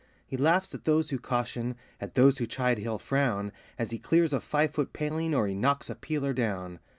[0.25, 4.33] He laughs at those who caution, at those who chide he'll frown, As he clears
[4.33, 6.79] a five foot paling, or he knocks a peeler down.